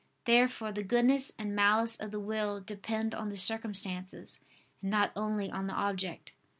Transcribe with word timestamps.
Therefore 0.25 0.71
the 0.71 0.81
goodness 0.81 1.31
and 1.37 1.55
malice 1.55 1.95
of 1.95 2.09
the 2.09 2.19
will 2.19 2.59
depend 2.59 3.13
on 3.13 3.29
the 3.29 3.37
circumstances, 3.37 4.39
and 4.81 4.89
not 4.89 5.11
only 5.15 5.51
on 5.51 5.67
the 5.67 5.75
object. 5.75 6.31